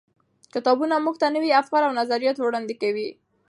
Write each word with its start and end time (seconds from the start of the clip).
کتابونه 0.53 0.95
موږ 1.05 1.15
ته 1.21 1.27
نوي 1.35 1.51
افکار 1.61 1.81
او 1.85 1.97
نظریات 1.99 2.37
وړاندې 2.39 2.75
کوي. 2.81 3.09